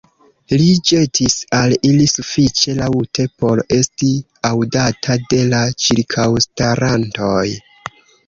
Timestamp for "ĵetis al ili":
0.91-2.07